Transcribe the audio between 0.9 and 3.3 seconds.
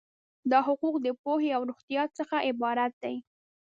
د پوهې او روغتیا څخه عبارت دي.